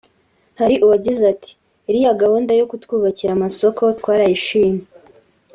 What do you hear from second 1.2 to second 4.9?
ati “Iriya gahunda yo kutwubakira amasoko twarayishimye